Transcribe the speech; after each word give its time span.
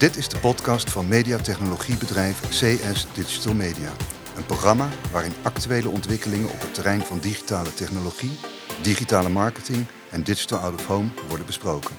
Dit 0.00 0.16
is 0.16 0.28
de 0.28 0.38
podcast 0.38 0.90
van 0.90 1.08
mediatechnologiebedrijf 1.08 2.40
CS 2.48 3.06
Digital 3.14 3.54
Media. 3.54 3.90
Een 4.36 4.46
programma 4.46 4.88
waarin 5.12 5.32
actuele 5.42 5.88
ontwikkelingen 5.88 6.50
op 6.50 6.60
het 6.60 6.74
terrein 6.74 7.00
van 7.00 7.18
digitale 7.18 7.74
technologie, 7.74 8.38
digitale 8.82 9.28
marketing 9.28 9.86
en 10.10 10.22
digital 10.22 10.58
out 10.58 10.74
of 10.74 10.86
home 10.86 11.08
worden 11.28 11.46
besproken. 11.46 11.94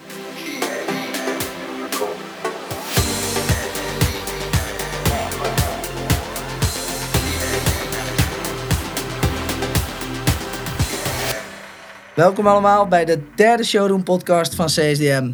Welkom 12.16 12.48
allemaal 12.48 12.88
bij 12.88 13.05
de 13.05 13.22
derde 13.36 13.63
Showroom 13.63 14.04
podcast 14.04 14.55
van 14.55 14.66
CSDM. 14.66 15.31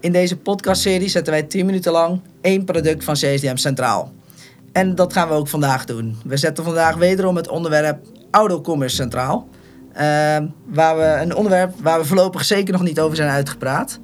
In 0.00 0.12
deze 0.12 0.36
podcastserie 0.36 1.08
zetten 1.08 1.32
wij 1.32 1.42
10 1.42 1.66
minuten 1.66 1.92
lang 1.92 2.20
één 2.40 2.64
product 2.64 3.04
van 3.04 3.14
CSDM 3.14 3.56
centraal. 3.56 4.12
En 4.72 4.94
dat 4.94 5.12
gaan 5.12 5.28
we 5.28 5.34
ook 5.34 5.48
vandaag 5.48 5.84
doen. 5.84 6.16
We 6.24 6.36
zetten 6.36 6.64
vandaag 6.64 6.96
wederom 6.96 7.36
het 7.36 7.48
onderwerp 7.48 7.98
autocommerce 8.30 8.96
centraal. 8.96 9.48
Uh, 9.92 10.00
waar 10.66 10.96
we, 10.96 11.18
een 11.22 11.34
onderwerp 11.34 11.74
waar 11.82 11.98
we 11.98 12.04
voorlopig 12.04 12.44
zeker 12.44 12.72
nog 12.72 12.82
niet 12.82 13.00
over 13.00 13.16
zijn 13.16 13.30
uitgepraat. 13.30 13.98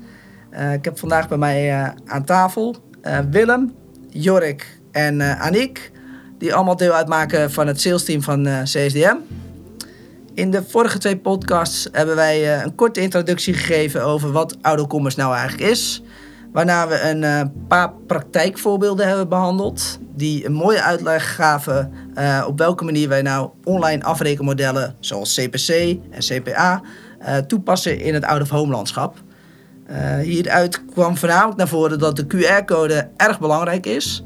Uh, 0.53 0.73
ik 0.73 0.85
heb 0.85 0.99
vandaag 0.99 1.29
bij 1.29 1.39
mij 1.39 1.71
uh, 1.71 1.89
aan 2.07 2.25
tafel 2.25 2.77
uh, 3.03 3.19
Willem, 3.31 3.75
Jorik 4.09 4.81
en 4.93 5.39
Aniek. 5.39 5.93
Die 6.39 6.55
allemaal 6.55 6.77
deel 6.77 6.93
uitmaken 6.93 7.53
van 7.53 7.67
het 7.67 7.81
salesteam 7.81 8.23
van 8.23 8.49
CSDM. 8.63 9.17
In 10.35 10.51
de 10.51 10.63
vorige 10.69 10.99
twee 10.99 11.17
podcasts 11.17 11.89
hebben 11.93 12.17
wij 12.17 12.63
een 12.63 12.75
korte 12.75 13.01
introductie 13.01 13.55
gegeven 13.55 14.05
over 14.05 14.33
wat 14.33 14.57
autocommerce 14.63 15.19
nou 15.19 15.35
eigenlijk 15.35 15.71
is. 15.71 16.03
Waarna 16.53 16.89
we 16.89 17.01
een 17.01 17.23
uh, 17.23 17.41
paar 17.69 17.93
praktijkvoorbeelden 18.07 19.09
hebben 19.09 19.29
behandeld. 19.29 19.99
Die 20.15 20.47
een 20.47 20.53
mooie 20.53 20.83
uitleg 20.83 21.35
gaven 21.35 21.93
uh, 22.19 22.45
op 22.49 22.59
welke 22.59 22.85
manier 22.85 23.09
wij 23.09 23.23
nou 23.23 23.51
online 23.65 24.05
afrekenmodellen 24.05 24.95
zoals 25.01 25.35
CPC 25.35 25.69
en 26.11 26.21
CPA 26.21 26.83
toepassen 27.47 28.01
in 28.01 28.15
het 28.15 28.25
out-of-home 28.25 28.73
landschap. 28.73 29.17
hieruit 30.23 30.85
kwam 30.93 31.17
voornamelijk 31.17 31.57
naar 31.57 31.69
voren 31.69 31.99
dat 31.99 32.17
de 32.17 32.27
QR-code 32.27 33.09
erg 33.17 33.41
belangrijk 33.41 33.87
is. 33.87 34.25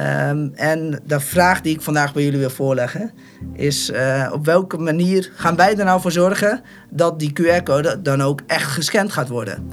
Um, 0.00 0.52
en 0.54 1.00
de 1.06 1.20
vraag 1.20 1.60
die 1.60 1.74
ik 1.74 1.80
vandaag 1.80 2.12
bij 2.12 2.22
jullie 2.22 2.38
wil 2.38 2.50
voorleggen 2.50 3.10
is 3.52 3.92
op 4.32 4.44
welke 4.44 4.78
manier 4.78 5.30
gaan 5.34 5.56
wij 5.56 5.78
er 5.78 5.84
nou 5.84 6.00
voor 6.00 6.12
zorgen 6.12 6.60
dat 6.90 7.18
die 7.18 7.32
QR-code 7.32 8.02
dan 8.02 8.22
ook 8.22 8.40
echt 8.46 8.70
gescand 8.70 9.12
gaat 9.12 9.28
worden. 9.28 9.70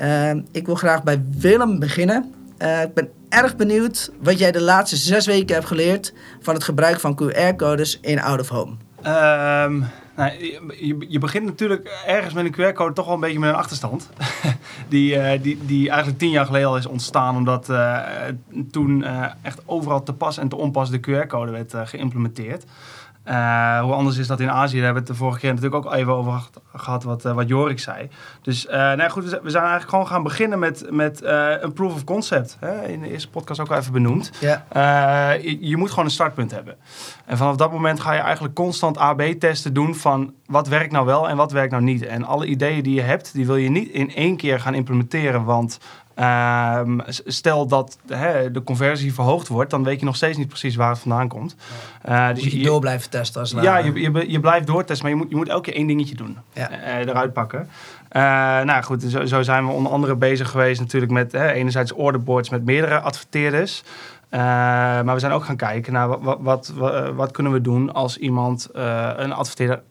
Uh, 0.00 0.30
ik 0.52 0.66
wil 0.66 0.74
graag 0.74 1.02
bij 1.02 1.24
Willem 1.38 1.78
beginnen. 1.78 2.34
Uh, 2.58 2.82
ik 2.82 2.94
ben 2.94 3.08
erg 3.28 3.56
benieuwd 3.56 4.10
wat 4.20 4.38
jij 4.38 4.52
de 4.52 4.60
laatste 4.60 4.96
zes 4.96 5.26
weken 5.26 5.54
hebt 5.54 5.66
geleerd 5.66 6.12
van 6.40 6.54
het 6.54 6.64
gebruik 6.64 7.00
van 7.00 7.20
QR-codes 7.22 7.98
in 8.00 8.20
Out 8.20 8.40
of 8.40 8.48
Home. 8.48 8.72
Um, 9.06 9.84
nou, 10.16 10.30
je, 10.40 10.96
je, 11.08 11.18
begint 11.18 11.44
natuurlijk 11.44 12.02
ergens 12.06 12.34
met 12.34 12.44
een 12.44 12.52
QR-code 12.52 12.92
toch 12.92 13.04
wel 13.04 13.14
een 13.14 13.20
beetje 13.20 13.38
met 13.38 13.48
een 13.48 13.56
achterstand. 13.56 14.10
die, 14.88 15.14
uh, 15.14 15.42
die, 15.42 15.58
die 15.66 15.88
eigenlijk 15.88 16.18
tien 16.18 16.30
jaar 16.30 16.46
geleden 16.46 16.68
al 16.68 16.76
is 16.76 16.86
ontstaan, 16.86 17.36
omdat 17.36 17.70
uh, 17.70 17.98
toen 18.70 19.04
echt 19.42 19.62
overal 19.66 20.02
te 20.02 20.12
pas 20.12 20.38
en 20.38 20.48
te 20.48 20.56
onpas 20.56 20.90
de 20.90 21.00
QR-code 21.00 21.50
werd 21.50 21.74
geïmplementeerd. 21.88 22.64
Uh, 23.28 23.80
hoe 23.80 23.92
anders 23.92 24.16
is 24.16 24.26
dat 24.26 24.40
in 24.40 24.50
Azië? 24.50 24.76
Daar 24.76 24.84
hebben 24.84 25.02
we 25.02 25.08
het 25.08 25.18
de 25.18 25.24
vorige 25.24 25.38
keer 25.38 25.54
natuurlijk 25.54 25.86
ook 25.86 25.92
even 25.94 26.12
over 26.12 26.42
gehad, 26.74 27.02
wat, 27.02 27.24
uh, 27.24 27.32
wat 27.32 27.48
Jorik 27.48 27.78
zei. 27.78 28.08
Dus 28.42 28.66
uh, 28.66 28.72
nou 28.72 29.08
goed, 29.08 29.24
we 29.24 29.50
zijn 29.50 29.62
eigenlijk 29.62 29.88
gewoon 29.88 30.06
gaan 30.06 30.22
beginnen 30.22 30.58
met, 30.58 30.86
met 30.90 31.22
een 31.60 31.72
proof 31.72 31.94
of 31.94 32.04
concept. 32.04 32.56
Hè? 32.60 32.86
In 32.86 33.00
de 33.00 33.10
eerste 33.10 33.28
podcast 33.28 33.60
ook 33.60 33.70
al 33.70 33.76
even 33.76 33.92
benoemd. 33.92 34.30
Ja. 34.40 35.30
Je, 35.32 35.68
je, 35.68 35.76
moet 35.76 35.90
gewoon 35.90 36.04
een 36.04 36.10
startpunt 36.10 36.50
hebben. 36.50 36.76
En 37.24 37.36
vanaf 37.36 37.56
dat 37.56 37.72
moment 37.72 38.00
ga 38.00 38.12
je 38.12 38.20
eigenlijk 38.20 38.54
constant 38.54 38.98
AB-testen 38.98 39.72
doen 39.72 39.94
van 39.94 40.34
wat 40.52 40.68
werkt 40.68 40.92
nou 40.92 41.06
wel 41.06 41.28
en 41.28 41.36
wat 41.36 41.52
werkt 41.52 41.70
nou 41.70 41.82
niet. 41.82 42.06
En 42.06 42.24
alle 42.24 42.46
ideeën 42.46 42.82
die 42.82 42.94
je 42.94 43.00
hebt, 43.00 43.32
die 43.32 43.46
wil 43.46 43.56
je 43.56 43.70
niet 43.70 43.88
in 43.88 44.14
één 44.14 44.36
keer 44.36 44.60
gaan 44.60 44.74
implementeren, 44.74 45.44
want 45.44 45.78
Um, 46.18 47.00
stel 47.08 47.66
dat 47.66 47.98
hè, 48.06 48.50
de 48.50 48.62
conversie 48.62 49.14
verhoogd 49.14 49.48
wordt, 49.48 49.70
dan 49.70 49.84
weet 49.84 50.00
je 50.00 50.06
nog 50.06 50.16
steeds 50.16 50.38
niet 50.38 50.48
precies 50.48 50.76
waar 50.76 50.90
het 50.90 50.98
vandaan 50.98 51.28
komt. 51.28 51.56
Uh, 52.08 52.28
dus 52.34 52.44
je, 52.44 52.58
je, 52.58 52.64
door 52.64 52.80
blijven 52.80 53.10
testen 53.10 53.40
als 53.40 53.50
Ja, 53.50 53.76
je, 53.76 53.92
je, 53.92 54.30
je, 54.30 54.40
blijft 54.40 54.66
doortesten, 54.66 55.06
maar 55.06 55.16
je 55.16 55.22
moet, 55.22 55.30
je 55.30 55.36
moet 55.36 55.48
elke 55.48 55.62
keer 55.62 55.74
één 55.74 55.86
dingetje 55.86 56.14
doen. 56.14 56.38
Ja. 56.52 56.70
Uh, 56.70 56.96
eruit 56.98 57.32
pakken. 57.32 57.68
Uh, 58.12 58.22
nou 58.60 58.82
goed, 58.82 59.02
zo, 59.02 59.24
zo, 59.24 59.42
zijn 59.42 59.66
we 59.66 59.72
onder 59.72 59.92
andere 59.92 60.16
bezig 60.16 60.50
geweest 60.50 60.80
natuurlijk 60.80 61.12
met 61.12 61.32
hè, 61.32 61.52
enerzijds 61.52 61.92
orderboards 61.92 62.50
met 62.50 62.64
meerdere 62.64 63.00
adverteerders. 63.00 63.82
maar 64.30 65.14
we 65.14 65.20
zijn 65.20 65.32
ook 65.32 65.44
gaan 65.44 65.56
kijken 65.56 65.92
naar 65.92 66.08
wat, 66.08 66.38
wat, 66.40 66.72
wat, 66.76 67.14
wat 67.14 67.30
kunnen 67.30 67.52
we 67.52 67.60
doen 67.60 67.92
als 67.92 68.16
iemand 68.16 68.68
een 69.16 69.32
adverteerder 69.32 69.82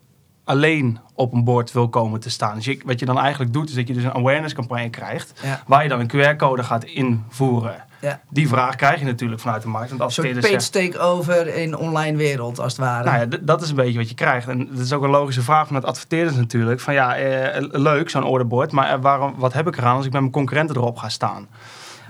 alleen 0.51 0.99
op 1.15 1.33
een 1.33 1.43
bord 1.43 1.71
wil 1.71 1.89
komen 1.89 2.19
te 2.19 2.29
staan. 2.29 2.55
Dus 2.55 2.65
je, 2.65 2.81
wat 2.85 2.99
je 2.99 3.05
dan 3.05 3.19
eigenlijk 3.19 3.53
doet, 3.53 3.69
is 3.69 3.75
dat 3.75 3.87
je 3.87 3.93
dus 3.93 4.03
een 4.03 4.13
awareness 4.13 4.53
campagne 4.53 4.89
krijgt, 4.89 5.39
ja. 5.43 5.63
waar 5.67 5.83
je 5.83 5.89
dan 5.89 5.99
een 5.99 6.11
QR-code 6.11 6.63
gaat 6.63 6.83
invoeren. 6.83 7.83
Ja. 8.01 8.19
Die 8.29 8.47
vraag 8.47 8.75
krijg 8.75 8.99
je 8.99 9.05
natuurlijk 9.05 9.41
vanuit 9.41 9.61
de 9.61 9.67
markt. 9.67 9.89
Want 9.89 10.01
als 10.01 10.17
een 10.17 10.39
page 10.39 10.69
takeover 10.69 11.55
in 11.55 11.77
online 11.77 12.17
wereld, 12.17 12.59
als 12.59 12.71
het 12.71 12.81
ware. 12.81 13.03
Nou 13.03 13.19
ja, 13.19 13.37
dat 13.41 13.61
is 13.61 13.69
een 13.69 13.75
beetje 13.75 13.97
wat 13.97 14.09
je 14.09 14.15
krijgt. 14.15 14.47
En 14.47 14.67
dat 14.71 14.79
is 14.79 14.93
ook 14.93 15.03
een 15.03 15.09
logische 15.09 15.41
vraag 15.41 15.65
vanuit 15.67 15.85
adverteerders 15.85 16.35
natuurlijk. 16.35 16.79
Van 16.79 16.93
ja, 16.93 17.15
eh, 17.15 17.65
leuk 17.71 18.09
zo'n 18.09 18.23
orderbord, 18.23 18.71
maar 18.71 18.89
eh, 18.89 19.01
waarom, 19.01 19.33
wat 19.37 19.53
heb 19.53 19.67
ik 19.67 19.77
eraan 19.77 19.95
als 19.95 20.05
ik 20.05 20.11
met 20.11 20.21
mijn 20.21 20.33
concurrenten 20.33 20.75
erop 20.75 20.97
ga 20.97 21.09
staan? 21.09 21.47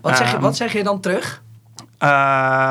Wat, 0.01 0.17
zeg, 0.17 0.31
je, 0.31 0.39
wat 0.39 0.55
zeg 0.55 0.73
je 0.73 0.83
dan 0.83 0.99
terug? 0.99 1.41
Uh, 2.03 2.07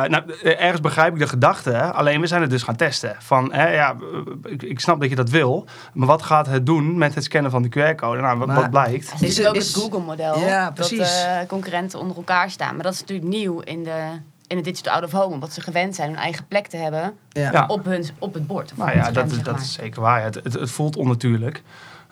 nou, 0.04 0.22
ergens 0.42 0.80
begrijp 0.80 1.12
ik 1.12 1.18
de 1.18 1.28
gedachte. 1.28 1.82
Alleen 1.82 2.20
we 2.20 2.26
zijn 2.26 2.40
het 2.40 2.50
dus 2.50 2.62
gaan 2.62 2.76
testen. 2.76 3.16
Van, 3.18 3.52
hè, 3.52 3.68
ja, 3.68 3.96
ik, 4.42 4.62
ik, 4.62 4.80
snap 4.80 5.00
dat 5.00 5.10
je 5.10 5.16
dat 5.16 5.30
wil. 5.30 5.66
Maar 5.92 6.06
wat 6.06 6.22
gaat 6.22 6.46
het 6.46 6.66
doen 6.66 6.98
met 6.98 7.14
het 7.14 7.24
scannen 7.24 7.50
van 7.50 7.62
de 7.62 7.68
QR-code? 7.68 8.20
Nou, 8.20 8.38
wat, 8.38 8.54
wat, 8.54 8.70
blijkt? 8.70 9.12
Het 9.12 9.22
is, 9.22 9.46
ook 9.46 9.54
het 9.54 9.74
Google-model. 9.74 10.38
Ja. 10.38 10.70
Dat 10.70 10.90
uh, 10.90 11.06
concurrenten 11.48 11.98
onder 11.98 12.16
elkaar 12.16 12.50
staan. 12.50 12.74
Maar 12.74 12.84
dat 12.84 12.92
is 12.92 13.00
natuurlijk 13.00 13.28
nieuw 13.28 13.60
in 13.60 13.84
de 13.84 14.18
in 14.46 14.56
het 14.56 14.64
digital 14.64 14.92
out 14.92 15.04
of 15.04 15.12
home, 15.12 15.34
omdat 15.34 15.52
ze 15.52 15.60
gewend 15.60 15.94
zijn 15.94 16.10
een 16.10 16.16
eigen 16.16 16.46
plek 16.46 16.66
te 16.66 16.76
hebben 16.76 17.12
ja. 17.28 17.64
op, 17.66 17.84
hun, 17.84 18.04
op 18.18 18.34
het 18.34 18.46
bord. 18.46 18.72
Nou 18.76 18.96
ja, 18.96 19.10
dat, 19.10 19.30
is, 19.30 19.42
dat 19.42 19.60
is 19.60 19.72
zeker 19.72 20.00
waar. 20.00 20.22
Het, 20.22 20.34
het, 20.34 20.52
het 20.52 20.70
voelt 20.70 20.96
onnatuurlijk. 20.96 21.62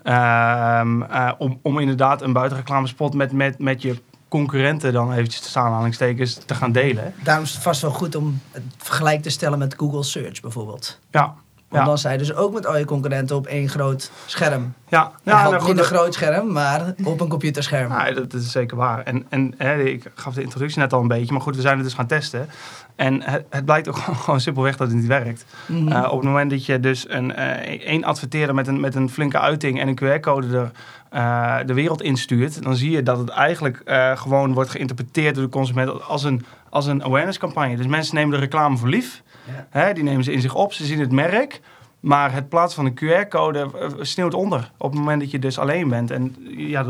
Um, 0.04 1.02
uh, 1.02 1.32
om, 1.38 1.58
om 1.62 1.78
inderdaad 1.78 2.22
een 2.22 2.32
buitenreclamespot 2.32 3.14
met, 3.14 3.32
met, 3.32 3.58
met 3.58 3.82
je 3.82 3.96
concurrenten 4.28 4.92
dan 4.92 5.12
eventjes 5.12 5.52
te 5.52 5.58
aanhalingstekens 5.58 6.34
te 6.34 6.54
gaan 6.54 6.72
delen. 6.72 7.14
Daarom 7.22 7.44
is 7.44 7.52
het 7.52 7.62
vast 7.62 7.80
wel 7.80 7.90
goed 7.90 8.14
om 8.14 8.40
het 8.50 8.62
vergelijk 8.76 9.22
te 9.22 9.30
stellen 9.30 9.58
met 9.58 9.74
Google 9.76 10.02
Search 10.02 10.40
bijvoorbeeld. 10.40 10.98
Ja. 11.10 11.34
Want 11.68 11.86
dan 11.86 11.98
zijn 11.98 12.18
dus 12.18 12.34
ook 12.34 12.52
met 12.52 12.66
al 12.66 12.78
je 12.78 12.84
concurrenten 12.84 13.36
op 13.36 13.46
één 13.46 13.68
groot 13.68 14.10
scherm. 14.26 14.74
Ja, 14.88 15.12
ja 15.22 15.50
nou, 15.50 15.66
niet 15.66 15.78
een 15.78 15.84
groot 15.84 16.14
scherm, 16.14 16.52
maar 16.52 16.94
op 17.04 17.20
een 17.20 17.28
computerscherm. 17.28 17.92
Ja, 17.92 18.10
dat, 18.12 18.32
is 18.32 18.50
zeker 18.50 18.76
waar. 18.76 19.02
En, 19.02 19.26
en 19.28 19.54
hè, 19.56 19.82
ik 19.82 20.10
gaf 20.14 20.34
de 20.34 20.42
introductie 20.42 20.78
net 20.78 20.92
al 20.92 21.00
een 21.00 21.08
beetje, 21.08 21.32
maar 21.32 21.42
goed, 21.42 21.56
we 21.56 21.60
zijn 21.60 21.74
het 21.74 21.84
dus 21.84 21.94
gaan 21.94 22.06
testen. 22.06 22.48
En 22.96 23.22
het, 23.22 23.44
het 23.50 23.64
blijkt 23.64 23.88
ook 23.88 23.96
gewoon 24.24 24.40
simpelweg 24.40 24.76
dat 24.76 24.88
het 24.88 24.96
niet 24.96 25.06
werkt. 25.06 25.44
Mm 25.66 25.76
-hmm. 25.76 25.88
uh, 25.88 26.08
op 26.10 26.18
het 26.18 26.28
moment 26.28 26.50
dat 26.50 26.66
je 26.66 26.80
dus 26.80 27.08
een, 27.08 27.30
uh, 27.30 27.50
één 27.86 28.04
adverteerder 28.04 28.54
met 28.54 28.66
een, 28.66 28.80
met 28.80 28.94
een 28.94 29.10
flinke 29.10 29.38
uiting 29.38 29.80
en 29.80 29.88
een 29.88 29.98
QR-code 30.02 30.56
er 30.56 30.70
uh, 31.12 31.56
de 31.66 31.74
wereld 31.74 32.02
instuurt, 32.02 32.62
dan 32.62 32.76
zie 32.76 32.90
je 32.90 33.02
dat 33.02 33.18
het 33.18 33.28
eigenlijk 33.28 33.82
gewoon 34.14 34.52
wordt 34.52 34.70
geïnterpreteerd 34.70 35.34
door 35.34 35.44
de 35.44 35.50
consument 35.50 36.02
als 36.02 36.24
een, 36.24 36.44
als 36.70 36.86
een 36.86 37.04
awareness 37.04 37.38
campagne. 37.38 37.76
Dus 37.76 37.86
mensen 37.86 38.14
nemen 38.14 38.30
de 38.30 38.40
reclame 38.40 38.76
voor 38.76 38.88
lief. 38.88 39.22
Hè, 39.70 39.92
die 39.92 40.02
nemen 40.02 40.24
ze 40.24 40.32
in 40.32 40.40
zich 40.40 40.54
op, 40.54 40.72
ze 40.72 40.84
zien 40.84 41.00
het 41.00 41.12
merk. 41.12 41.60
Maar 42.00 42.32
het 42.32 42.48
plaatsen 42.48 42.84
van 42.84 42.92
een 42.92 43.26
QR-code 43.26 43.70
sneeuwt 44.00 44.34
onder 44.34 44.70
op 44.76 44.90
het 44.90 44.98
moment 44.98 45.20
dat 45.20 45.30
je 45.30 45.38
dus 45.38 45.58
alleen 45.58 45.88
bent. 45.88 46.10
En 46.10 46.36
ja, 46.56 46.86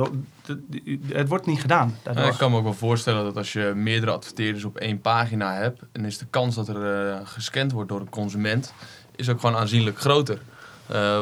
het 1.08 1.28
wordt 1.28 1.46
niet 1.46 1.60
gedaan. 1.60 1.96
Ik 2.04 2.34
kan 2.38 2.50
me 2.50 2.56
ook 2.56 2.62
wel 2.62 2.74
voorstellen 2.74 3.24
dat 3.24 3.36
als 3.36 3.52
je 3.52 3.72
meerdere 3.74 4.12
adverteerders 4.12 4.64
op 4.64 4.76
één 4.76 5.00
pagina 5.00 5.54
hebt, 5.54 5.82
dan 5.92 6.04
is 6.04 6.18
de 6.18 6.26
kans 6.30 6.54
dat 6.54 6.68
er 6.68 7.20
gescand 7.26 7.72
wordt 7.72 7.88
door 7.88 8.00
een 8.00 8.08
consument, 8.08 8.74
is 9.16 9.28
ook 9.28 9.40
gewoon 9.40 9.56
aanzienlijk 9.56 9.98
groter. 9.98 10.38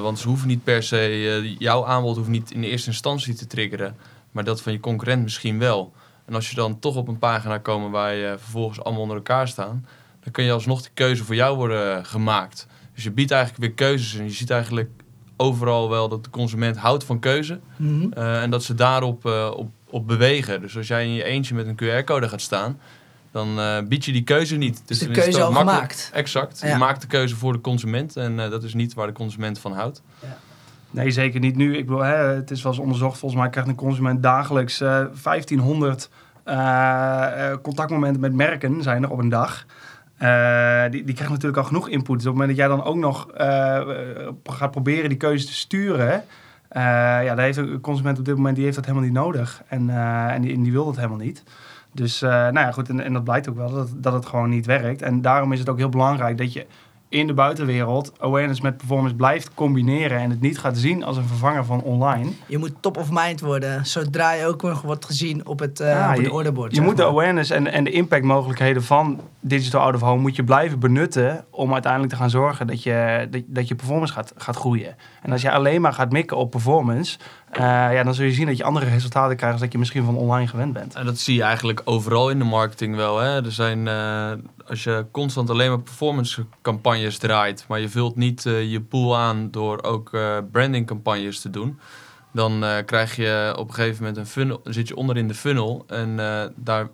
Want 0.03 0.19
ze 0.19 0.29
hoeven 0.29 0.49
niet 0.49 0.65
per 0.65 0.83
se, 0.83 1.55
jouw 1.59 1.87
aanbod 1.87 2.17
hoeft 2.17 2.29
niet 2.29 2.50
in 2.50 2.61
de 2.61 2.69
eerste 2.69 2.91
instantie 2.91 3.35
te 3.35 3.47
triggeren, 3.47 3.97
maar 4.31 4.44
dat 4.44 4.62
van 4.62 4.73
je 4.73 4.81
concurrent 4.81 5.23
misschien 5.23 5.59
wel. 5.59 5.93
En 6.25 6.35
als 6.35 6.50
je 6.50 6.56
dan 6.56 6.79
toch 6.79 6.97
op 6.97 7.09
een 7.09 7.19
pagina 7.19 7.59
komt 7.59 7.91
waar 7.91 8.15
je 8.15 8.35
vervolgens 8.38 8.83
allemaal 8.83 9.03
onder 9.03 9.17
elkaar 9.17 9.49
staan, 9.49 9.87
dan 10.26 10.34
kun 10.34 10.44
je 10.44 10.52
alsnog 10.52 10.82
de 10.82 10.88
keuze 10.94 11.25
voor 11.25 11.34
jou 11.34 11.56
worden 11.56 12.05
gemaakt. 12.05 12.67
Dus 12.94 13.05
je 13.05 13.11
biedt 13.11 13.31
eigenlijk 13.31 13.62
weer 13.62 13.73
keuzes 13.73 14.19
en 14.19 14.25
je 14.25 14.31
ziet 14.31 14.50
eigenlijk 14.50 14.90
overal 15.37 15.90
wel 15.90 16.08
dat 16.08 16.25
de 16.25 16.31
consument 16.31 16.76
houdt 16.76 17.05
van 17.05 17.19
keuze. 17.19 17.61
Mm 17.76 18.00
-hmm. 18.00 18.12
uh, 18.19 18.43
en 18.43 18.50
dat 18.50 18.64
ze 18.64 18.75
daarop 18.75 19.26
uh, 19.26 19.50
op, 19.56 19.70
op 19.90 20.06
bewegen. 20.06 20.61
Dus 20.61 20.76
als 20.76 20.87
jij 20.87 21.05
in 21.05 21.12
je 21.12 21.25
eentje 21.25 21.55
met 21.55 21.67
een 21.67 21.75
QR-code 21.82 22.28
gaat 22.28 22.40
staan, 22.40 22.78
dan 23.31 23.58
uh, 23.58 23.78
bied 23.88 24.05
je 24.05 24.12
die 24.12 24.23
keuze 24.23 24.56
niet. 24.56 24.82
Dus 24.87 24.99
de 24.99 25.11
keuze 25.11 25.43
al 25.43 25.52
gemaakt. 25.52 26.11
Exact. 26.12 26.61
Ja. 26.61 26.69
Je 26.69 26.76
maakt 26.76 27.00
de 27.00 27.06
keuze 27.06 27.37
voor 27.37 27.52
de 27.52 27.61
consument 27.61 28.17
en 28.17 28.37
dat 28.37 28.62
is 28.62 28.75
niet 28.75 28.94
waar 28.94 29.06
de 29.06 29.12
consument 29.12 29.58
van 29.58 29.73
houdt. 29.73 30.02
Ja. 30.20 30.38
Nee, 30.90 31.11
zeker 31.11 31.40
niet 31.40 31.56
nu. 31.56 31.76
Ik 31.76 31.87
bedoel, 31.87 32.02
hè, 32.02 32.17
het 32.17 32.50
is 32.50 32.62
wel 32.62 32.73
eens 32.73 32.81
onderzocht. 32.81 33.19
Volgens 33.19 33.40
mij 33.40 33.50
krijgt 33.50 33.69
een 33.69 33.75
consument 33.75 34.23
dagelijks 34.23 34.78
1500 34.78 36.08
contactmomenten 37.62 38.20
met 38.20 38.32
merken 38.32 38.82
zijn 38.82 39.02
er 39.02 39.11
op 39.11 39.19
een 39.19 39.28
dag. 39.28 39.67
Die, 40.91 41.05
die 41.05 41.15
krijgt 41.15 41.33
natuurlijk 41.33 41.57
al 41.57 41.65
genoeg 41.65 41.89
input. 41.89 42.19
Dus 42.19 42.27
op 42.27 42.33
het 42.33 42.41
moment 42.41 42.49
dat 42.49 42.57
jij 42.57 42.69
dan 42.69 42.85
ook 42.85 42.97
nog 42.97 43.29
gaat 44.45 44.71
proberen 44.71 45.09
die 45.09 45.19
keuze 45.19 45.47
te 45.47 45.55
sturen... 45.55 46.23
ja, 46.73 47.35
daar 47.35 47.81
consument 47.81 48.19
op 48.19 48.25
dit 48.25 48.37
moment 48.37 48.55
die 48.55 48.65
heeft 48.65 48.77
dat 48.77 48.87
helemaal 48.87 49.07
niet 49.07 49.17
nodig. 49.17 49.63
En, 49.69 49.91
en, 50.31 50.43
die, 50.43 50.55
en 50.55 50.63
die 50.63 50.73
wil 50.73 50.85
dat 50.85 50.97
helemaal 50.97 51.19
niet. 51.19 51.43
Dus 51.93 52.21
nou 52.21 52.59
ja, 52.59 52.73
goed, 52.73 52.89
en, 52.89 53.01
en 53.01 53.13
dat 53.13 53.25
blijkt 53.25 53.49
ook 53.49 53.57
wel 53.57 53.71
dat, 53.71 53.89
dat 53.95 54.13
het 54.13 54.27
gewoon 54.27 54.49
niet 54.49 54.67
werkt. 54.67 55.03
En 55.03 55.23
daarom 55.23 55.53
is 55.53 55.59
het 55.59 55.69
ook 55.69 55.79
heel 55.79 55.89
belangrijk 55.89 56.39
dat 56.39 56.53
je 56.53 56.67
in 57.08 57.26
de 57.26 57.35
buitenwereld 57.35 58.12
awareness 58.19 58.61
met 58.61 58.76
performance 58.76 59.14
blijft 59.14 59.55
combineren 59.55 60.19
en 60.19 60.31
het 60.31 60.41
niet 60.41 60.58
gaat 60.58 60.79
zien 60.79 61.05
als 61.05 61.17
een 61.17 61.26
vervanger 61.26 61.64
van 61.64 61.82
online. 61.82 62.31
Je 62.47 62.58
moet 62.58 62.73
top 62.81 62.97
of 62.97 63.08
mind 63.11 63.41
worden, 63.41 63.87
zodra 63.87 64.32
je 64.32 64.47
ook 64.47 64.62
nog 64.62 64.82
wordt 64.82 65.05
gezien 65.05 65.47
op 65.47 65.58
het, 65.58 65.81
uh, 65.81 66.11
op 66.11 66.23
het 66.23 66.31
orderbord. 66.31 66.75
Je, 66.75 66.81
moet 66.81 66.97
de 66.97 67.05
awareness 67.05 67.50
en, 67.50 67.73
en 67.73 67.85
de 67.85 67.91
impactmogelijkheden 67.91 68.82
van 68.82 69.20
digital 69.41 69.81
out 69.81 69.94
of 69.94 70.00
home 70.00 70.20
moet 70.20 70.37
je 70.37 70.44
blijven 70.44 70.79
benutten 70.79 71.44
om 71.50 71.73
uiteindelijk 71.73 72.12
te 72.12 72.19
gaan 72.19 72.31
zorgen 72.31 72.67
dat 72.67 72.82
je, 72.82 73.26
dat, 73.31 73.43
dat 73.47 73.69
je 73.69 73.75
performance 73.75 74.12
gaat, 74.12 74.32
gaat 74.37 74.56
groeien. 74.56 74.97
En 75.23 75.32
als 75.32 75.43
je 75.43 75.50
alleen 75.50 75.81
maar 75.81 75.93
gaat 75.93 76.12
mikken 76.12 76.37
op 76.37 76.50
performance, 76.50 77.19
uh, 77.52 77.59
ja, 77.62 78.02
dan 78.02 78.14
zul 78.14 78.25
je 78.25 78.32
zien 78.32 78.47
dat 78.47 78.56
je 78.56 78.64
andere 78.64 78.87
resultaten 78.87 79.37
krijgt 79.37 79.55
dan 79.55 79.64
dat 79.64 79.73
je 79.73 79.79
misschien 79.79 80.05
van 80.05 80.17
online 80.17 80.49
gewend 80.49 80.73
bent. 80.73 80.94
En 80.94 81.05
dat 81.05 81.19
zie 81.19 81.35
je 81.37 81.43
eigenlijk 81.43 81.82
overal 81.85 82.31
in 82.31 82.38
de 82.38 82.44
marketing 82.44 82.97
wel. 82.97 83.19
Hè? 83.19 83.44
Er 83.44 83.52
zijn, 83.52 83.87
uh, 83.87 84.32
als 84.67 84.85
je 84.85 85.06
constant 85.11 85.50
alleen 85.50 85.69
maar 85.69 85.81
performance 85.81 86.44
campagnes 86.62 87.06
draait, 87.19 87.64
maar 87.69 87.81
je 87.81 87.88
vult 87.88 88.17
niet 88.17 88.44
uh, 88.44 88.70
je 88.70 88.81
pool 88.81 89.17
aan 89.17 89.50
door 89.50 89.82
ook 89.82 90.11
branding 90.50 90.87
campagnes 90.87 91.41
te 91.41 91.50
doen, 91.50 91.79
dan 92.32 92.64
krijg 92.85 93.17
je 93.17 93.55
op 93.58 93.69
een 93.69 93.75
gegeven 93.75 93.99
moment 93.99 94.17
een 94.17 94.26
funnel, 94.26 94.61
dan 94.62 94.73
zit 94.73 94.88
je 94.88 94.97
onder 94.97 95.17
in 95.17 95.29
de 95.29 95.35
funnel 95.35 95.85
en 95.87 96.17
daar 96.56 96.88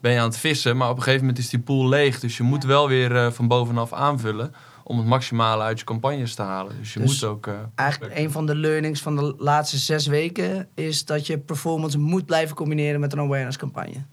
ben 0.00 0.12
je 0.12 0.18
aan 0.18 0.28
het 0.28 0.38
vissen, 0.38 0.76
maar 0.76 0.90
op 0.90 0.96
een 0.96 1.02
gegeven 1.02 1.26
moment 1.26 1.44
is 1.44 1.50
die 1.50 1.60
pool 1.60 1.88
leeg. 1.88 2.20
Dus 2.20 2.36
je 2.36 2.42
moet 2.42 2.64
wel 2.64 2.88
weer 2.88 3.32
van 3.32 3.48
bovenaf 3.48 3.92
aanvullen 3.92 4.54
om 4.82 4.98
het 4.98 5.06
maximale 5.06 5.62
uit 5.62 5.78
je 5.78 5.84
campagnes 5.84 6.34
te 6.34 6.42
halen. 6.42 6.76
Dus 6.78 6.92
je 6.92 7.00
dus 7.00 7.10
moet 7.10 7.30
ook... 7.30 7.46
Uh, 7.46 7.54
eigenlijk 7.74 8.18
een 8.18 8.30
van 8.30 8.46
de 8.46 8.54
learnings 8.54 9.02
van 9.02 9.16
de 9.16 9.34
laatste 9.38 9.78
zes 9.78 10.06
weken... 10.06 10.68
is 10.74 11.04
dat 11.04 11.26
je 11.26 11.38
performance 11.38 11.98
moet 11.98 12.26
blijven 12.26 12.56
combineren 12.56 13.00
met 13.00 13.12
een 13.12 13.18
awareness 13.18 13.56
campagne. 13.56 14.04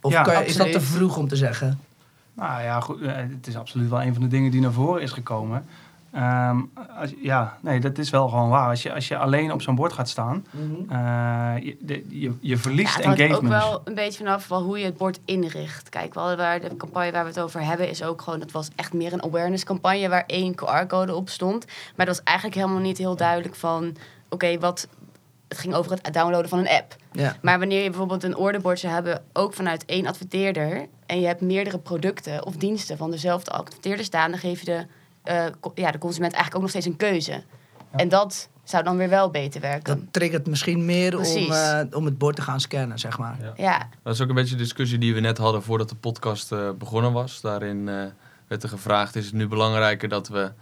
Of 0.00 0.12
ja, 0.12 0.22
kan, 0.22 0.44
is 0.44 0.56
dat 0.56 0.72
te 0.72 0.80
vroeg 0.80 1.16
om 1.16 1.28
te 1.28 1.36
zeggen? 1.36 1.80
Nou 2.38 2.62
ja, 2.62 2.80
goed, 2.80 3.00
eh, 3.00 3.14
het 3.14 3.46
is 3.46 3.56
absoluut 3.56 3.90
wel 3.90 4.02
een 4.02 4.12
van 4.12 4.22
de 4.22 4.28
dingen 4.28 4.50
die 4.50 4.60
naar 4.60 4.72
voren 4.72 5.02
is 5.02 5.12
gekomen. 5.12 5.66
Ehm, 6.12 6.60
als, 7.00 7.14
ja, 7.22 7.58
nee, 7.60 7.80
dat 7.80 7.98
is 7.98 8.10
wel 8.10 8.28
gewoon 8.28 8.48
waar. 8.48 8.68
Als 8.68 8.82
je, 8.82 8.94
als 8.94 9.08
je 9.08 9.16
alleen 9.16 9.52
op 9.52 9.62
zo'n 9.62 9.74
bord 9.74 9.92
gaat 9.92 10.08
staan, 10.08 10.46
mm 10.50 10.76
je, 11.60 11.76
je, 12.08 12.32
je, 12.40 12.56
verliest 12.56 12.98
ja, 12.98 13.10
het 13.10 13.18
engagement. 13.20 13.54
ook 13.54 13.60
wel 13.60 13.80
een 13.84 13.94
beetje 13.94 14.18
vanaf 14.18 14.48
wel 14.48 14.62
hoe 14.62 14.78
je 14.78 14.84
het 14.84 14.96
bord 14.96 15.20
inricht. 15.24 15.88
Kijk, 15.88 16.14
wel, 16.14 16.36
waar 16.36 16.60
de 16.60 16.76
campagne 16.76 17.12
waar 17.12 17.22
we 17.22 17.28
het 17.28 17.40
over 17.40 17.64
hebben 17.64 17.88
is 17.88 18.02
ook 18.02 18.22
gewoon... 18.22 18.38
dat 18.38 18.50
was 18.50 18.68
echt 18.76 18.92
meer 18.92 19.12
een 19.12 19.22
awareness 19.22 19.64
campagne 19.64 20.08
waar 20.08 20.24
één 20.26 20.54
QR-code 20.54 21.14
op 21.14 21.28
stond. 21.28 21.66
Maar 21.66 22.06
dat 22.06 22.16
was 22.16 22.24
eigenlijk 22.24 22.56
helemaal 22.56 22.82
niet 22.82 22.98
heel 22.98 23.16
duidelijk 23.16 23.54
van... 23.54 23.96
oké, 24.28 24.58
wat... 24.58 24.88
Het 25.48 25.58
ging 25.58 25.74
over 25.74 25.90
het 26.02 26.14
downloaden 26.14 26.48
van 26.48 26.58
een 26.58 26.68
app. 26.68 26.96
Ja. 27.12 27.36
Maar 27.42 27.58
wanneer 27.58 27.82
je 27.82 27.88
bijvoorbeeld 27.88 28.22
een 28.22 28.36
orderbord 28.36 28.78
zou 28.78 28.92
hebben... 28.92 29.22
ook 29.32 29.54
vanuit 29.54 29.84
één 29.84 30.06
adverteerder... 30.06 30.86
en 31.06 31.20
je 31.20 31.26
hebt 31.26 31.40
meerdere 31.40 31.78
producten 31.78 32.46
of 32.46 32.56
diensten 32.56 32.96
van 32.96 33.10
dezelfde 33.10 33.50
adverteerder 33.50 34.04
staan... 34.04 34.30
dan 34.30 34.40
geef 34.40 34.60
je 34.60 34.64
de 34.64 34.86
uh, 35.24 35.46
ja, 35.74 35.90
de 35.90 35.98
consument 35.98 36.32
eigenlijk 36.32 36.54
ook 36.54 36.60
nog 36.60 36.70
steeds 36.70 36.86
een 36.86 36.96
keuze. 36.96 37.42
En 37.90 38.08
dat 38.08 38.48
zou 38.64 38.84
dan 38.84 38.96
weer 38.96 39.08
wel 39.08 39.30
beter 39.30 39.60
werken. 39.60 39.96
Dat 39.96 40.12
triggert 40.12 40.46
misschien 40.46 40.84
meer 40.84 41.18
om, 41.18 41.24
uh, 41.24 41.80
om 41.90 42.04
het 42.04 42.18
bord 42.18 42.36
te 42.36 42.42
gaan 42.42 42.60
scannen, 42.60 42.98
zeg 42.98 43.18
maar. 43.18 43.36
Ja. 43.40 43.52
ja. 43.56 43.88
Dat 44.02 44.14
is 44.14 44.20
ook 44.20 44.28
een 44.28 44.34
beetje 44.34 44.56
de 44.56 44.62
discussie 44.62 44.98
die 44.98 45.14
we 45.14 45.20
net 45.20 45.38
hadden 45.38 45.62
voordat 45.62 45.88
de 45.88 45.94
podcast 45.94 46.52
uh, 46.52 46.70
begonnen 46.78 47.12
was. 47.12 47.40
Daarin 47.40 47.84
werd 48.46 48.62
er 48.62 48.68
gevraagd, 48.68 49.16
is 49.16 49.24
het 49.24 49.34
nu 49.34 49.48
belangrijker 49.48 50.08
dat 50.08 50.28
we 50.28 50.52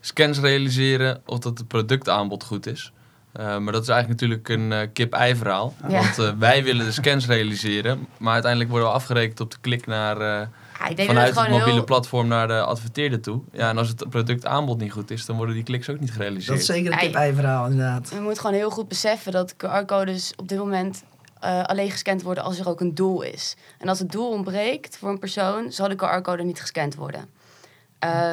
scans 0.00 0.38
realiseren 0.38 1.22
of 1.26 1.38
dat 1.38 1.58
het 1.58 1.68
productaanbod 1.68 2.44
goed 2.44 2.66
is? 2.66 2.92
Maar 3.36 3.72
dat 3.72 3.82
is 3.82 3.88
eigenlijk 3.88 4.20
natuurlijk 4.20 4.48
een 4.48 4.92
kip-ei 4.92 5.36
verhaal. 5.36 5.74
Want 5.88 6.34
wij 6.38 6.64
willen 6.64 6.86
de 6.86 6.92
scans 6.92 7.26
realiseren, 7.26 8.06
maar 8.18 8.32
uiteindelijk 8.32 8.70
worden 8.70 8.88
we 8.88 8.94
afgerekend 8.94 9.40
op 9.40 9.50
de 9.50 9.56
klik 9.60 9.86
naar 9.86 10.48
vanuit 10.94 11.36
het, 11.36 11.48
mobiele 11.48 11.84
platform 11.84 12.28
naar 12.28 12.48
de 12.48 12.60
adverteerder 12.60 13.20
toe. 13.20 13.40
Ja, 13.52 13.68
en 13.68 13.78
als 13.78 13.88
het 13.88 14.08
productaanbod 14.08 14.78
niet 14.78 14.92
goed 14.92 15.10
is, 15.10 15.26
dan 15.26 15.36
worden 15.36 15.54
die 15.54 15.64
kliks 15.64 15.88
ook 15.88 16.00
niet 16.00 16.12
gerealiseerd. 16.12 16.48
Dat 16.48 16.58
is 16.58 16.66
zeker 16.66 16.92
een 16.92 16.98
kip-ei-verhaal, 16.98 17.66
inderdaad. 17.66 18.10
Je 18.12 18.20
moet 18.20 18.38
gewoon 18.38 18.56
heel 18.56 18.70
goed 18.70 18.88
beseffen 18.88 19.32
dat 19.32 19.54
QR-codes 19.54 20.32
op 20.36 20.48
dit 20.48 20.58
moment 20.58 21.04
uh, 21.44 21.62
alleen 21.62 21.90
gescand 21.90 22.22
worden 22.22 22.44
als 22.44 22.58
er 22.58 22.68
ook 22.68 22.80
een 22.80 22.94
doel 22.94 23.22
is. 23.22 23.56
En 23.78 23.88
als 23.88 23.98
het 23.98 24.12
doel 24.12 24.30
ontbreekt 24.30 24.96
voor 24.96 25.08
een 25.08 25.18
persoon, 25.18 25.72
zal 25.72 25.88
de 25.88 25.94
QR-code 25.94 26.42
niet 26.42 26.60
gescand 26.60 26.94
worden. 26.94 27.28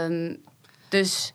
Um, 0.06 0.38
dus 0.90 1.34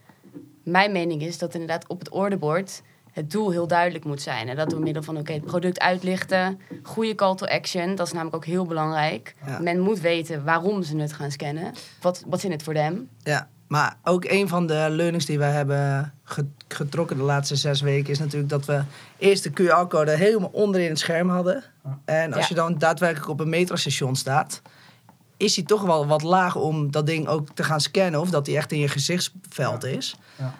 mijn 0.62 0.92
mening 0.92 1.22
is 1.22 1.38
dat 1.38 1.52
inderdaad 1.52 1.88
op 1.88 1.98
het 1.98 2.08
ordebord 2.08 2.82
het 3.18 3.30
doel 3.30 3.50
heel 3.50 3.66
duidelijk 3.66 4.04
moet 4.04 4.22
zijn. 4.22 4.48
En 4.48 4.56
dat 4.56 4.70
door 4.70 4.80
middel 4.80 5.02
van 5.02 5.16
oké, 5.16 5.32
het 5.32 5.44
product 5.44 5.80
uitlichten, 5.80 6.60
goede 6.82 7.14
call 7.14 7.34
to 7.34 7.46
action, 7.46 7.94
dat 7.94 8.06
is 8.06 8.12
namelijk 8.12 8.36
ook 8.36 8.44
heel 8.44 8.64
belangrijk. 8.66 9.34
Men 9.60 9.80
moet 9.80 10.00
weten 10.00 10.44
waarom 10.44 10.82
ze 10.82 10.96
het 10.96 11.12
gaan 11.12 11.30
scannen. 11.30 11.72
Wat, 12.00 12.24
wat 12.26 12.44
is 12.44 12.50
het 12.50 12.62
voor 12.62 12.74
hem? 12.74 13.08
Ja, 13.22 13.48
maar 13.66 13.96
ook 14.04 14.24
een 14.24 14.48
van 14.48 14.66
de 14.66 14.86
learnings 14.90 15.26
die 15.26 15.38
we 15.38 15.44
hebben 15.44 16.12
getrokken 16.68 17.16
de 17.16 17.22
laatste 17.22 17.56
zes 17.56 17.80
weken 17.80 18.10
is 18.10 18.18
natuurlijk 18.18 18.50
dat 18.50 18.64
we 18.64 18.82
eerst 19.18 19.42
de 19.42 19.50
QR-code 19.50 20.10
helemaal 20.10 20.50
onderin 20.52 20.88
het 20.88 20.98
scherm 20.98 21.28
hadden. 21.28 21.64
En 22.04 22.32
als 22.32 22.48
je 22.48 22.54
dan 22.54 22.78
daadwerkelijk 22.78 23.28
op 23.28 23.40
een 23.40 23.48
metrostation 23.48 24.16
staat, 24.16 24.62
is 25.38 25.56
hij 25.56 25.64
toch 25.64 25.82
wel 25.82 26.06
wat 26.06 26.23
laag 26.23 26.56
om 26.56 26.90
dat 26.90 27.06
ding 27.06 27.29
ook 27.29 27.49
te 27.55 27.62
gaan 27.62 27.81
scannen. 27.81 28.20
Of 28.20 28.31
dat 28.31 28.46
hij 28.46 28.56
echt 28.56 28.73
in 28.73 28.79
je 28.79 28.88
gezichtsveld 28.88 29.85
is. 29.85 30.17
Ja. 30.37 30.55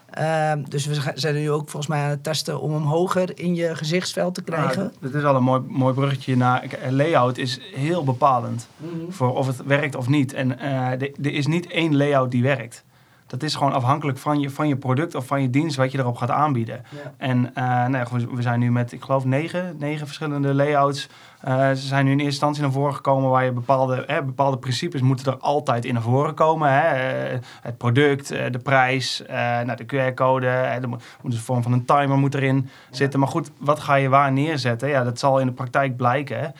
Ehm, 0.51 0.65
dus 0.69 0.87
we 0.87 1.13
zijn 1.15 1.35
nu 1.35 1.51
ook 1.51 1.69
volgens 1.69 1.87
mij 1.87 2.03
aan 2.03 2.11
het 2.11 2.23
testen 2.23 2.61
om 2.61 2.73
hem 2.73 2.83
hoger 2.83 3.39
in 3.39 3.55
je 3.55 3.77
gezichtsveld 3.77 4.35
te 4.35 4.43
krijgen. 4.43 4.83
Ja, 4.83 4.91
dat 5.01 5.15
is 5.15 5.25
al 5.25 5.37
een 5.37 5.43
mooi, 5.43 5.63
mooi 5.69 5.95
bruggetje 5.95 6.37
naar. 6.37 6.65
Layout 6.91 7.39
is 7.39 7.61
heel 7.75 8.05
bepalend 8.05 8.69
mhm. 8.77 9.11
voor 9.11 9.35
of 9.35 9.47
het 9.47 9.63
werkt 9.65 9.95
of 9.95 10.09
niet. 10.09 10.33
En 10.33 10.59
uh, 10.59 10.91
er 10.91 11.33
is 11.33 11.47
niet 11.47 11.67
één 11.67 11.97
layout 11.97 12.31
die 12.31 12.43
werkt. 12.43 12.85
Dat 13.29 13.43
is 13.43 13.55
gewoon 13.55 13.73
afhankelijk 13.73 14.19
van 14.19 14.41
je, 14.41 14.51
van 14.51 14.69
je 14.69 14.77
product 14.77 15.15
of 15.15 15.27
van 15.27 15.43
je 15.43 15.51
dienst 15.51 15.77
wat 15.77 15.93
je 15.93 15.99
erop 15.99 16.17
gaat 16.17 16.31
aanbieden. 16.31 16.82
En 17.17 17.39
uh, 17.39 17.87
nou, 17.87 18.06
we 18.31 18.43
zijn 18.43 18.61
nu 18.61 18.73
met, 18.73 18.93
ik 18.93 19.03
geloof, 19.03 19.25
negen, 19.25 19.77
negen 19.79 20.06
verschillende 20.06 20.55
layouts 20.55 21.08
uh, 21.47 21.69
ze 21.69 21.87
zijn 21.87 22.05
nu 22.05 22.11
in 22.11 22.17
eerste 22.17 22.33
instantie 22.33 22.63
naar 22.63 22.73
voren 22.73 22.95
gekomen 22.95 23.31
waar 23.31 23.45
je 23.45 23.53
bepaalde, 23.53 24.05
hè, 24.07 24.23
bepaalde 24.23 24.59
principes 24.59 25.01
moeten 25.01 25.33
er 25.33 25.39
altijd 25.39 25.85
in 25.85 25.95
naar 25.95 26.03
voren 26.03 26.35
komen. 26.35 26.73
Hè. 26.73 26.81
Eh, 26.81 27.39
het 27.63 27.77
product, 27.77 28.31
eh, 28.31 28.51
de 28.51 28.59
prijs, 28.59 29.23
nou, 29.65 29.77
de 29.77 29.85
QR-code, 29.85 30.79
moet 31.23 31.33
een 31.33 31.39
vorm 31.39 31.63
van 31.63 31.73
een 31.73 31.85
timer 31.85 32.19
moet 32.19 32.35
erin 32.35 32.69
zitten. 32.91 33.21
Maar 33.21 33.29
goed, 33.29 33.51
wat 33.59 33.81
ga 33.81 33.95
je 33.95 34.09
waar 34.09 34.33
neerzetten? 34.33 34.89
Ja, 34.89 35.05
dat 35.05 35.19
zal 35.19 35.39
in 35.41 35.47
de 35.47 35.53
praktijk 35.53 35.97
blijken. 35.97 36.53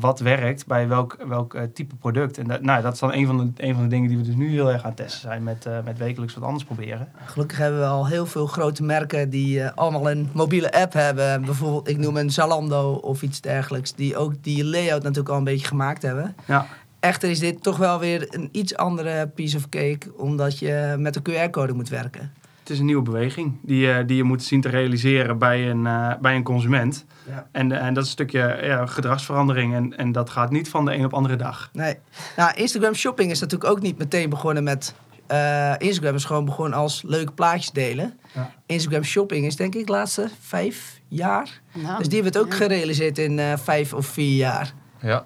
Wat 0.00 0.20
werkt 0.20 0.66
bij 0.66 0.88
welk, 0.88 1.16
welk 1.26 1.56
type 1.74 1.94
product. 1.94 2.38
En 2.38 2.46
dat, 2.46 2.62
nou, 2.62 2.82
dat 2.82 2.92
is 2.92 2.98
dan 2.98 3.12
een 3.12 3.26
van, 3.26 3.36
de, 3.38 3.66
een 3.66 3.74
van 3.74 3.82
de 3.82 3.88
dingen 3.88 4.08
die 4.08 4.16
we 4.16 4.22
dus 4.22 4.34
nu 4.34 4.50
heel 4.50 4.72
erg 4.72 4.82
aan 4.82 4.88
het 4.88 4.96
testen 4.96 5.20
zijn 5.20 5.42
met, 5.42 5.68
met 5.84 5.98
wekelijks 5.98 6.34
wat 6.34 6.44
anders 6.44 6.64
proberen. 6.64 7.08
Gelukkig 7.24 7.58
hebben 7.58 7.80
we 7.80 7.86
al 7.86 8.06
heel 8.06 8.26
veel 8.26 8.46
grote 8.46 8.82
merken 8.82 9.30
die 9.30 9.66
allemaal 9.66 10.10
een 10.10 10.30
mobiele 10.32 10.72
app 10.72 10.92
hebben. 10.92 11.44
Bijvoorbeeld, 11.44 11.88
ik 11.88 11.98
noem 11.98 12.16
een 12.16 12.30
Zalando 12.30 12.92
of 12.92 13.22
iets 13.22 13.40
dergelijks, 13.40 13.94
die 13.94 14.11
ook 14.16 14.42
die 14.42 14.64
layout 14.64 15.02
natuurlijk 15.02 15.28
al 15.28 15.36
een 15.36 15.44
beetje 15.44 15.66
gemaakt 15.66 16.02
hebben. 16.02 16.36
Ja. 16.46 16.66
Echter 17.00 17.30
is 17.30 17.38
dit 17.38 17.62
toch 17.62 17.76
wel 17.76 17.98
weer 17.98 18.26
een 18.30 18.48
iets 18.52 18.76
andere 18.76 19.28
piece 19.28 19.56
of 19.56 19.68
cake, 19.68 20.00
omdat 20.16 20.58
je 20.58 20.94
met 20.98 21.16
een 21.16 21.22
QR-code 21.22 21.72
moet 21.72 21.88
werken. 21.88 22.32
Het 22.60 22.70
is 22.70 22.78
een 22.78 22.84
nieuwe 22.84 23.02
beweging 23.02 23.58
die, 23.62 24.04
die 24.04 24.16
je 24.16 24.22
moet 24.22 24.42
zien 24.42 24.60
te 24.60 24.68
realiseren 24.68 25.38
bij 25.38 25.70
een, 25.70 25.82
bij 26.20 26.36
een 26.36 26.42
consument. 26.42 27.04
Ja. 27.28 27.48
En, 27.52 27.72
en 27.72 27.94
dat 27.94 28.02
is 28.02 28.08
een 28.08 28.14
stukje 28.14 28.58
ja, 28.62 28.86
gedragsverandering. 28.86 29.74
En, 29.74 29.96
en 29.96 30.12
dat 30.12 30.30
gaat 30.30 30.50
niet 30.50 30.68
van 30.68 30.84
de 30.84 30.94
een 30.94 31.04
op 31.04 31.14
andere 31.14 31.36
dag. 31.36 31.70
Nee. 31.72 31.96
Nou, 32.36 32.54
Instagram 32.54 32.94
shopping 32.94 33.30
is 33.30 33.40
natuurlijk 33.40 33.70
ook 33.70 33.80
niet 33.80 33.98
meteen 33.98 34.30
begonnen 34.30 34.64
met. 34.64 34.94
Uh, 35.32 35.74
Instagram 35.78 36.14
is 36.14 36.24
gewoon 36.24 36.44
begonnen 36.44 36.78
als 36.78 37.02
leuke 37.02 37.32
plaatjes 37.32 37.70
delen. 37.70 38.18
Ja. 38.34 38.54
Instagram 38.66 39.02
shopping 39.02 39.46
is 39.46 39.56
denk 39.56 39.74
ik 39.74 39.86
de 39.86 39.92
laatste 39.92 40.30
vijf 40.40 41.00
jaar. 41.08 41.60
Nou, 41.72 41.98
dus 41.98 42.08
die 42.08 42.22
hebben 42.22 42.40
het 42.40 42.50
ook 42.50 42.54
gerealiseerd 42.54 43.18
in 43.18 43.38
uh, 43.38 43.56
vijf 43.56 43.94
of 43.94 44.06
vier 44.06 44.36
jaar. 44.36 44.74
Ja. 45.00 45.24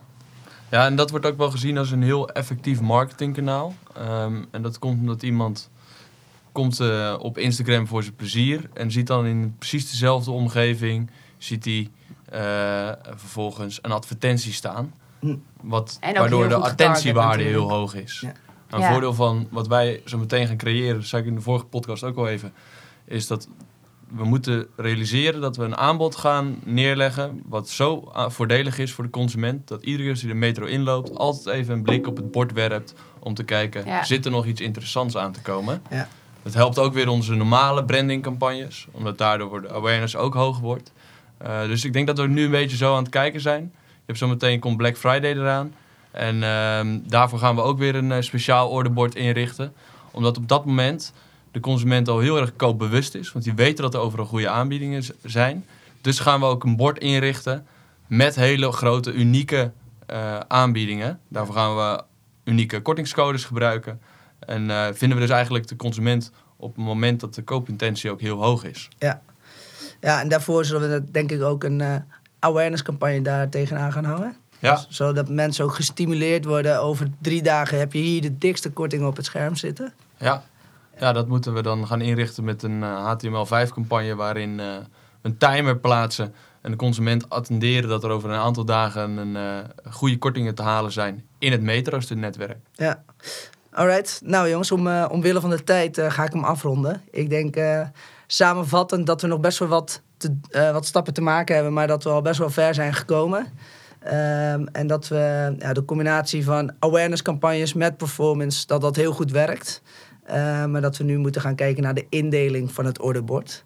Ja, 0.71 0.87
en 0.87 0.97
dat 0.97 1.11
wordt 1.11 1.27
ook 1.27 1.37
wel 1.37 1.51
gezien 1.51 1.79
als 1.79 1.91
een 1.91 2.03
heel 2.03 2.29
effectief 2.29 2.81
marketingkanaal. 2.81 3.75
Um, 3.99 4.47
en 4.51 4.63
dat 4.63 4.79
komt 4.79 5.01
omdat 5.01 5.23
iemand 5.23 5.71
komt 6.53 6.81
uh, 6.81 7.15
op 7.19 7.39
Instagram 7.39 7.87
voor 7.87 8.03
zijn 8.03 8.15
plezier 8.15 8.69
en 8.75 8.91
ziet 8.91 9.07
dan 9.07 9.27
in 9.27 9.55
precies 9.59 9.91
dezelfde 9.91 10.31
omgeving 10.31 11.11
ziet 11.39 11.65
hij 11.65 11.91
uh, 12.35 12.93
vervolgens 13.17 13.79
een 13.83 13.93
advertentie 13.93 14.53
staan. 14.53 14.95
Hm. 15.21 15.37
Wat, 15.63 15.99
waardoor 16.15 16.49
de 16.49 16.55
attentiewaarde 16.55 17.43
heel 17.43 17.71
hoog 17.71 17.95
is. 17.95 18.21
Ja. 18.21 18.33
Een 18.71 18.83
voordeel 18.83 19.15
van 19.15 19.49
wat 19.51 19.67
wij 19.69 20.03
zo 20.05 20.19
meteen 20.19 20.47
gaan 20.47 20.57
creëren, 20.57 20.95
dat 20.97 21.05
zei 21.07 21.23
ik 21.23 21.29
in 21.29 21.35
de 21.35 21.41
vorige 21.41 21.65
podcast 21.65 22.05
ook 22.05 22.17
al 22.17 22.29
even, 22.29 22.53
is 23.05 23.27
dat 23.27 23.49
we 24.09 24.25
moeten 24.25 24.67
realiseren 24.77 25.41
dat 25.41 25.57
we 25.57 25.65
een 25.65 25.77
aanbod 25.77 26.17
gaan 26.17 26.57
neerleggen 26.65 27.43
wat 27.47 27.69
zo 27.69 28.11
ah, 28.13 28.31
voordelig 28.31 28.79
is 28.79 28.93
voor 28.93 29.05
de 29.05 29.11
consument 29.11 29.69
dat 29.69 29.83
iedere 29.83 30.03
keer 30.03 30.11
als 30.13 30.21
hij 30.21 30.31
de 30.31 30.37
metro 30.37 30.65
inloopt 30.65 31.17
altijd 31.19 31.57
even 31.57 31.75
een 31.75 31.83
blik 31.83 32.07
op 32.07 32.17
het 32.17 32.31
bord 32.31 32.53
werpt 32.53 32.95
om 33.19 33.35
te 33.35 33.43
kijken, 33.45 33.85
Ja. 33.87 34.05
zit 34.05 34.25
er 34.25 34.31
nog 34.31 34.47
iets 34.47 34.61
interessants 34.61 35.17
aan 35.17 35.33
te 35.33 35.41
komen? 35.41 35.83
Ja. 35.91 36.09
Het 36.43 36.55
helpt 36.55 36.79
ook 36.79 36.93
weer 36.95 37.09
onze 37.09 37.35
normale 37.35 37.85
brandingcampagnes, 37.85 38.87
omdat 38.91 39.19
daardoor 39.19 39.63
de 39.63 39.73
awareness 39.73 40.17
ook 40.17 40.35
hoger 40.35 40.63
wordt. 40.63 40.93
Eh, 41.39 41.63
dus 41.63 41.85
ik 41.85 41.93
denk 41.93 42.07
dat 42.07 42.19
we 42.19 42.27
nu 42.27 42.45
een 42.45 42.51
beetje 42.51 42.77
zo 42.77 42.93
aan 42.97 43.03
het 43.03 43.13
kijken 43.13 43.41
zijn. 43.41 43.63
Je 43.85 44.03
hebt 44.07 44.19
zometeen 44.19 44.61
komt 44.61 44.77
Black 44.77 44.97
Friday 44.97 45.33
eraan. 45.33 45.73
En 46.17 46.43
ehm, 46.43 46.99
daarvoor 47.07 47.39
gaan 47.39 47.55
we 47.55 47.63
ook 47.63 47.79
weer 47.79 47.95
een 47.95 48.13
eh, 48.13 48.21
speciaal 48.21 48.69
ordebord 48.69 49.15
inrichten. 49.15 49.73
Omdat 50.11 50.37
op 50.37 50.49
dat 50.49 50.65
moment 50.65 51.13
de 51.51 51.61
consument 51.61 52.09
al 52.09 52.19
heel 52.19 52.39
erg 52.41 52.57
koopbewust 52.57 53.15
is. 53.15 53.33
Want 53.33 53.45
die 53.45 53.55
weten 53.55 53.83
dat 53.83 53.95
er 53.95 54.01
overal 54.01 54.27
goede 54.27 54.49
aanbiedingen 54.49 55.05
zijn. 55.23 55.67
Dus 56.01 56.19
gaan 56.19 56.41
we 56.41 56.47
ook 56.47 56.65
een 56.65 56.77
bord 56.77 56.99
inrichten 56.99 57.67
met 58.07 58.35
hele 58.35 58.73
grote, 58.73 59.13
unieke 59.13 59.73
eh, 60.07 60.39
aanbiedingen. 60.39 61.21
Daarvoor 61.29 61.55
gaan 61.55 61.77
we 61.77 62.03
unieke 62.45 62.83
kortingscodes 62.83 63.45
gebruiken. 63.45 64.01
En 64.39 64.71
eh, 64.71 64.87
vinden 64.93 65.19
we 65.19 65.25
dus 65.25 65.35
eigenlijk 65.35 65.69
de 65.69 65.77
consument 65.77 66.33
op 66.57 66.77
het 66.77 66.85
moment 66.85 67.21
dat 67.21 67.35
de 67.35 67.43
koopintentie 67.43 68.11
ook 68.11 68.21
heel 68.21 68.43
hoog 68.43 68.65
is. 68.65 68.89
Ja, 70.01 70.21
en 70.21 70.29
daarvoor 70.29 70.65
zullen 70.65 70.91
we 70.91 71.11
denk 71.11 71.31
ik 71.31 71.43
ook 71.43 71.65
een 71.65 72.05
awareness 72.39 72.83
campagne 72.83 73.23
daar 73.23 73.49
tegenaan 73.49 73.93
gaan 73.93 74.05
hangen. 74.05 74.37
Ja, 74.59 74.85
Zodat 74.89 75.29
mensen 75.29 75.65
ook 75.65 75.75
gestimuleerd 75.75 76.45
worden. 76.45 76.81
Over 76.81 77.09
drie 77.21 77.43
dagen 77.43 77.79
heb 77.79 77.93
je 77.93 77.99
hier 77.99 78.21
de 78.23 78.39
dikste 78.39 78.71
korting 78.71 79.05
op 79.07 79.17
het 79.17 79.25
scherm 79.25 79.57
zitten. 79.57 79.93
ja. 80.19 80.43
ja, 80.99 81.13
dat 81.13 81.29
moeten 81.29 81.55
we 81.55 81.63
dan 81.63 81.87
gaan 81.87 82.01
inrichten 82.01 82.45
met 82.45 82.63
een 82.63 82.83
eh, 82.83 83.15
HTML5-campagne 83.15 84.15
waarin 84.15 84.61
eh, 84.61 84.67
we 85.21 85.29
een 85.29 85.37
timer 85.37 85.77
plaatsen 85.79 86.35
en 86.61 86.71
de 86.71 86.77
consument 86.77 87.29
attenderen 87.31 87.89
dat 87.89 88.05
er 88.05 88.11
over 88.11 88.31
een 88.31 88.39
aantal 88.39 88.65
dagen 88.65 89.17
een 89.17 89.37
eh, 89.37 89.93
goede 89.93 90.19
kortingen 90.19 90.55
te 90.55 90.63
halen 90.63 90.93
zijn 90.93 91.25
in 91.39 91.53
het 91.53 91.63
metrostudentnetwerk. 91.63 92.59
Ja. 92.73 93.03
Alright. 93.73 94.21
Nou 94.25 94.49
jongens, 94.49 94.71
om, 94.73 94.89
omwille 94.89 95.41
van 95.41 95.51
de 95.51 95.65
tijd 95.65 96.01
ga 96.09 96.25
ik 96.25 96.33
hem 96.33 96.45
afronden. 96.45 97.03
Ik 97.11 97.29
denk 97.31 97.57
samenvattend 98.27 99.07
dat 99.07 99.21
we 99.21 99.27
nog 99.27 99.41
best 99.41 99.59
wel 99.59 99.69
wat, 99.69 100.03
te- 100.17 100.71
wat 100.73 100.87
stappen 100.87 101.15
te 101.15 101.21
maken 101.21 101.55
hebben, 101.55 101.73
maar 101.73 101.87
dat 101.87 102.05
we 102.05 102.11
al 102.11 102.23
best 102.23 102.39
wel 102.39 102.51
ver 102.51 102.75
zijn 102.75 102.95
gekomen. 102.95 103.47
Ehm, 104.07 104.67
en 104.73 104.87
dat 104.87 105.09
we 105.09 105.55
ja, 105.59 105.73
de 105.73 105.85
combinatie 105.85 106.45
van 106.45 106.73
awareness 106.79 107.23
campagnes 107.23 107.73
met 107.73 107.97
performance, 107.97 108.67
dat 108.67 108.81
dat 108.81 108.97
heel 108.97 109.13
goed 109.13 109.31
werkt. 109.31 109.83
Ehm, 110.25 110.71
maar 110.71 110.81
dat 110.81 110.97
we 110.97 111.05
nu 111.05 111.19
moeten 111.19 111.41
gaan 111.41 111.55
kijken 111.55 111.83
naar 111.83 111.95
de 111.95 112.07
indeling 112.09 112.73
van 112.73 112.85
het 112.85 113.01
ordebord. 113.01 113.65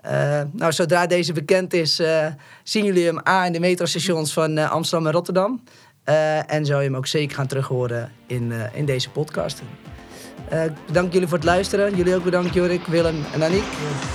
Eh, 0.00 0.40
nou, 0.52 0.72
zodra 0.72 1.06
deze 1.06 1.32
bekend 1.32 1.72
is, 1.72 1.98
eh, 1.98 2.26
zien 2.62 2.84
jullie 2.84 3.06
hem 3.06 3.20
A 3.28 3.46
in 3.46 3.52
de 3.52 3.60
metrostations 3.60 4.32
van 4.32 4.58
eh, 4.58 4.70
Amsterdam 4.70 5.06
en 5.06 5.12
Rotterdam. 5.12 5.62
Eh, 6.04 6.52
en 6.52 6.66
zou 6.66 6.78
je 6.80 6.86
hem 6.86 6.96
ook 6.96 7.06
zeker 7.06 7.36
gaan 7.36 7.46
terughoren 7.46 8.12
in, 8.26 8.52
in 8.72 8.84
deze 8.84 9.10
podcast. 9.10 9.62
Eh, 10.50 10.64
ik 10.64 10.72
bedank 10.86 11.12
jullie 11.12 11.28
voor 11.28 11.38
het 11.38 11.46
luisteren. 11.46 11.96
Jullie 11.96 12.14
ook 12.14 12.24
bedankt, 12.24 12.54
Jorik, 12.54 12.86
Willem 12.86 13.24
en 13.32 13.42
Aniek. 13.42 13.64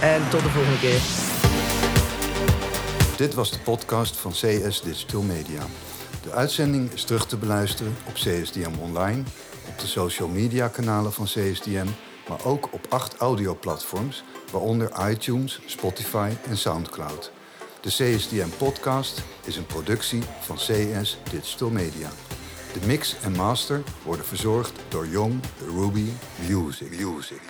En 0.01 0.29
tot 0.29 0.41
de 0.41 0.49
volgende 0.49 0.79
keer. 0.79 1.34
Dit 3.17 3.33
was 3.33 3.51
de 3.51 3.59
podcast 3.59 4.17
van 4.17 4.31
CS 4.31 4.81
Digital 4.81 5.21
Media. 5.21 5.65
De 6.23 6.31
uitzending 6.31 6.91
is 6.91 7.03
terug 7.03 7.27
te 7.27 7.37
beluisteren 7.37 7.95
op 8.07 8.13
CSDM 8.13 8.79
Online, 8.79 9.23
op 9.67 9.79
de 9.79 9.87
social 9.87 10.27
media 10.27 10.67
kanalen 10.67 11.13
van 11.13 11.25
CSDM, 11.25 11.87
maar 12.29 12.45
ook 12.45 12.73
op 12.73 12.85
acht 12.89 13.17
audioplatforms, 13.17 14.23
waaronder 14.51 15.09
iTunes, 15.09 15.59
Spotify 15.65 16.31
en 16.47 16.57
Soundcloud. 16.57 17.31
De 17.81 17.89
CSDM 17.89 18.49
podcast 18.57 19.21
is 19.43 19.55
een 19.55 19.65
productie 19.65 20.23
van 20.41 20.55
CS 20.55 21.17
Digital 21.31 21.69
Media. 21.69 22.09
De 22.73 22.85
mix 22.85 23.15
en 23.21 23.31
master 23.31 23.83
worden 24.03 24.25
verzorgd 24.25 24.73
door 24.87 25.07
Young 25.07 25.39
Ruby. 25.75 26.09
Music. 26.47 26.89
Music. 26.89 27.41